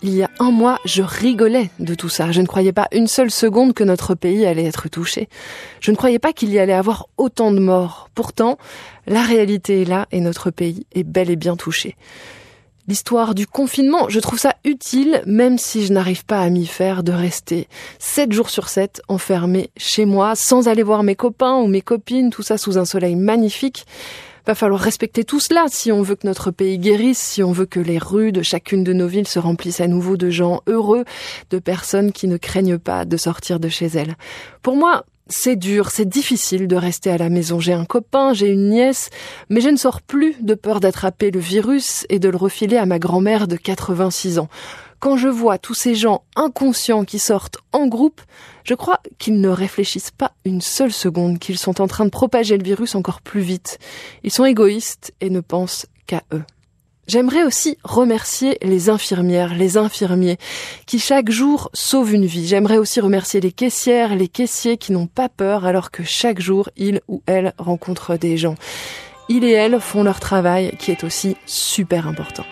Il 0.00 0.14
y 0.14 0.22
a 0.22 0.30
un 0.38 0.52
mois, 0.52 0.78
je 0.84 1.02
rigolais 1.02 1.70
de 1.80 1.94
tout 1.94 2.08
ça. 2.08 2.30
Je 2.30 2.40
ne 2.40 2.46
croyais 2.46 2.72
pas 2.72 2.86
une 2.92 3.08
seule 3.08 3.30
seconde 3.30 3.74
que 3.74 3.82
notre 3.82 4.14
pays 4.14 4.46
allait 4.46 4.64
être 4.64 4.88
touché. 4.88 5.28
Je 5.80 5.90
ne 5.90 5.96
croyais 5.96 6.20
pas 6.20 6.32
qu'il 6.32 6.50
y 6.50 6.58
allait 6.58 6.72
avoir 6.72 7.08
autant 7.16 7.50
de 7.50 7.58
morts. 7.58 8.08
Pourtant, 8.14 8.58
la 9.06 9.22
réalité 9.22 9.82
est 9.82 9.84
là 9.84 10.06
et 10.12 10.20
notre 10.20 10.50
pays 10.50 10.86
est 10.94 11.02
bel 11.02 11.30
et 11.30 11.36
bien 11.36 11.56
touché. 11.56 11.96
L'histoire 12.88 13.34
du 13.34 13.46
confinement, 13.46 14.08
je 14.08 14.18
trouve 14.18 14.38
ça 14.38 14.54
utile, 14.64 15.22
même 15.26 15.58
si 15.58 15.84
je 15.84 15.92
n'arrive 15.92 16.24
pas 16.24 16.40
à 16.40 16.48
m'y 16.48 16.64
faire, 16.64 17.02
de 17.02 17.12
rester 17.12 17.68
7 17.98 18.32
jours 18.32 18.48
sur 18.48 18.70
7 18.70 19.02
enfermé 19.08 19.68
chez 19.76 20.06
moi, 20.06 20.34
sans 20.34 20.68
aller 20.68 20.82
voir 20.82 21.02
mes 21.02 21.14
copains 21.14 21.56
ou 21.56 21.66
mes 21.66 21.82
copines, 21.82 22.30
tout 22.30 22.42
ça 22.42 22.56
sous 22.56 22.78
un 22.78 22.86
soleil 22.86 23.14
magnifique. 23.14 23.84
Va 24.46 24.54
falloir 24.54 24.80
respecter 24.80 25.24
tout 25.24 25.38
cela. 25.38 25.66
Si 25.68 25.92
on 25.92 26.00
veut 26.00 26.14
que 26.14 26.26
notre 26.26 26.50
pays 26.50 26.78
guérisse, 26.78 27.18
si 27.18 27.42
on 27.42 27.52
veut 27.52 27.66
que 27.66 27.78
les 27.78 27.98
rues 27.98 28.32
de 28.32 28.40
chacune 28.40 28.84
de 28.84 28.94
nos 28.94 29.06
villes 29.06 29.28
se 29.28 29.38
remplissent 29.38 29.82
à 29.82 29.86
nouveau 29.86 30.16
de 30.16 30.30
gens 30.30 30.62
heureux, 30.66 31.04
de 31.50 31.58
personnes 31.58 32.12
qui 32.12 32.26
ne 32.26 32.38
craignent 32.38 32.78
pas 32.78 33.04
de 33.04 33.18
sortir 33.18 33.60
de 33.60 33.68
chez 33.68 33.88
elles. 33.88 34.16
Pour 34.62 34.76
moi, 34.76 35.04
c'est 35.28 35.56
dur, 35.56 35.90
c'est 35.90 36.08
difficile 36.08 36.68
de 36.68 36.76
rester 36.76 37.10
à 37.10 37.18
la 37.18 37.28
maison. 37.28 37.60
J'ai 37.60 37.72
un 37.72 37.84
copain, 37.84 38.32
j'ai 38.32 38.48
une 38.48 38.70
nièce, 38.70 39.10
mais 39.50 39.60
je 39.60 39.68
ne 39.68 39.76
sors 39.76 40.00
plus 40.00 40.36
de 40.40 40.54
peur 40.54 40.80
d'attraper 40.80 41.30
le 41.30 41.40
virus 41.40 42.06
et 42.08 42.18
de 42.18 42.28
le 42.28 42.36
refiler 42.36 42.76
à 42.76 42.86
ma 42.86 42.98
grand-mère 42.98 43.46
de 43.46 43.56
86 43.56 44.38
ans. 44.38 44.48
Quand 45.00 45.16
je 45.16 45.28
vois 45.28 45.58
tous 45.58 45.74
ces 45.74 45.94
gens 45.94 46.24
inconscients 46.34 47.04
qui 47.04 47.18
sortent 47.18 47.58
en 47.72 47.86
groupe, 47.86 48.20
je 48.64 48.74
crois 48.74 49.00
qu'ils 49.18 49.40
ne 49.40 49.48
réfléchissent 49.48 50.10
pas 50.10 50.32
une 50.44 50.60
seule 50.60 50.92
seconde, 50.92 51.38
qu'ils 51.38 51.58
sont 51.58 51.80
en 51.80 51.86
train 51.86 52.04
de 52.04 52.10
propager 52.10 52.56
le 52.56 52.64
virus 52.64 52.94
encore 52.94 53.20
plus 53.20 53.40
vite. 53.40 53.78
Ils 54.24 54.32
sont 54.32 54.44
égoïstes 54.44 55.14
et 55.20 55.30
ne 55.30 55.40
pensent 55.40 55.86
qu'à 56.06 56.22
eux. 56.32 56.42
J'aimerais 57.08 57.42
aussi 57.42 57.78
remercier 57.84 58.58
les 58.60 58.90
infirmières, 58.90 59.54
les 59.54 59.78
infirmiers 59.78 60.36
qui 60.84 60.98
chaque 60.98 61.30
jour 61.30 61.70
sauvent 61.72 62.12
une 62.12 62.26
vie. 62.26 62.46
J'aimerais 62.46 62.76
aussi 62.76 63.00
remercier 63.00 63.40
les 63.40 63.50
caissières, 63.50 64.14
les 64.14 64.28
caissiers 64.28 64.76
qui 64.76 64.92
n'ont 64.92 65.06
pas 65.06 65.30
peur 65.30 65.64
alors 65.64 65.90
que 65.90 66.04
chaque 66.04 66.38
jour, 66.38 66.68
ils 66.76 67.00
ou 67.08 67.22
elles 67.24 67.54
rencontrent 67.56 68.18
des 68.18 68.36
gens. 68.36 68.56
Ils 69.30 69.44
et 69.44 69.52
elles 69.52 69.80
font 69.80 70.02
leur 70.02 70.20
travail 70.20 70.76
qui 70.78 70.90
est 70.90 71.02
aussi 71.02 71.38
super 71.46 72.06
important. 72.06 72.44